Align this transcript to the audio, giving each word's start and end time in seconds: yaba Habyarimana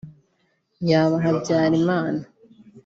yaba 0.89 1.15
Habyarimana 1.23 2.21